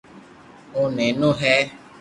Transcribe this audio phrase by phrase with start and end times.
[0.73, 1.57] او نينو ھي